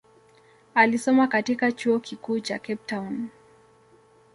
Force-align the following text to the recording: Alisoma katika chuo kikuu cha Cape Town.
Alisoma 0.75 1.27
katika 1.27 1.71
chuo 1.71 1.99
kikuu 1.99 2.39
cha 2.39 2.59
Cape 2.59 2.75
Town. 2.85 3.29